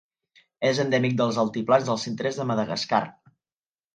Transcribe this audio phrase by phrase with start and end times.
[0.69, 3.03] És endèmic dels altiplans del centre-est de Madagascar.